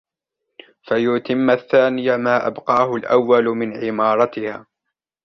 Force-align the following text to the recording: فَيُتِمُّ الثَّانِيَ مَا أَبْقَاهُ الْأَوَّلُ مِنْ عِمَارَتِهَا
فَيُتِمُّ 0.83 1.49
الثَّانِيَ 1.49 2.17
مَا 2.17 2.47
أَبْقَاهُ 2.47 2.95
الْأَوَّلُ 2.95 3.45
مِنْ 3.45 3.83
عِمَارَتِهَا 3.85 4.65